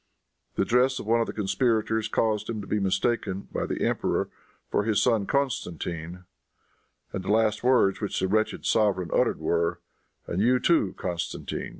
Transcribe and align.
The 0.55 0.65
dress 0.65 0.97
of 0.97 1.05
one 1.05 1.21
of 1.21 1.27
the 1.27 1.31
conspirators 1.31 2.07
caused 2.07 2.49
him 2.49 2.59
to 2.61 2.65
be 2.65 2.79
mistaken, 2.79 3.47
by 3.51 3.67
the 3.67 3.85
emperor, 3.85 4.31
for 4.71 4.83
his 4.83 4.99
son 4.99 5.27
Constantine, 5.27 6.23
and 7.13 7.23
the 7.23 7.31
last 7.31 7.63
words 7.63 8.01
which 8.01 8.19
the 8.19 8.27
wretched 8.27 8.65
sovereign 8.65 9.11
uttered 9.13 9.37
were, 9.37 9.79
"And 10.25 10.41
you 10.41 10.57
too, 10.59 10.95
Constantine." 10.97 11.69